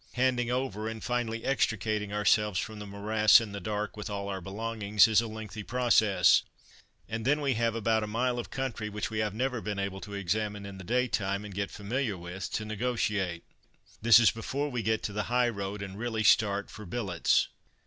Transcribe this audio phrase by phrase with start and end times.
[0.13, 4.41] Handing over, and finally extricating ourselves from the morass, in the dark, with all our
[4.41, 6.41] belongings, is a lengthy process;
[7.07, 10.01] and then we have about a mile of country which we have never been able
[10.01, 13.43] to examine in the day time, and get familiar with, to negotiate.
[14.01, 17.49] This is before we get to the high road, and really start for billets.